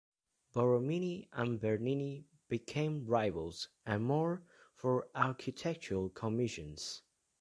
[0.55, 4.41] Borromini and Bernini became rivals, and more,
[4.73, 7.03] for architectural commissions.